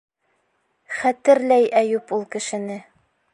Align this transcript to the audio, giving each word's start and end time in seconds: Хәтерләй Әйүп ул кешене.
Хәтерләй 1.01 1.67
Әйүп 1.83 2.15
ул 2.19 2.25
кешене. 2.37 2.81